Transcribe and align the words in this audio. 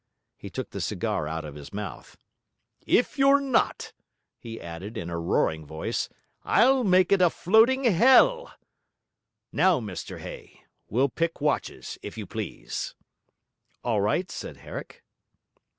He 0.35 0.49
took 0.49 0.71
the 0.71 0.81
cigar 0.81 1.27
out 1.27 1.45
of 1.45 1.53
his 1.53 1.71
mouth. 1.71 2.17
'If 2.87 3.19
you're 3.19 3.39
not,' 3.39 3.93
he 4.39 4.59
added, 4.59 4.97
in 4.97 5.11
a 5.11 5.19
roaring 5.19 5.63
voice, 5.63 6.09
'I'll 6.43 6.83
make 6.83 7.11
it 7.11 7.21
a 7.21 7.29
floating 7.29 7.83
hell. 7.83 8.51
Now, 9.51 9.79
Mr 9.79 10.17
Hay, 10.17 10.61
we'll 10.89 11.09
pick 11.09 11.39
watches, 11.39 11.99
if 12.01 12.17
you 12.17 12.25
please.' 12.25 12.95
'All 13.83 14.01
right,' 14.01 14.31
said 14.31 14.57
Herrick. 14.65 15.03